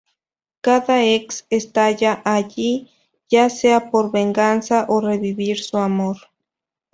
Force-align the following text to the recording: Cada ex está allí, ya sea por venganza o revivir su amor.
Cada 0.61 1.05
ex 1.05 1.45
está 1.51 1.85
allí, 2.33 2.89
ya 3.29 3.51
sea 3.51 3.91
por 3.91 4.11
venganza 4.11 4.87
o 4.89 4.99
revivir 4.99 5.59
su 5.59 5.77
amor. 5.77 6.17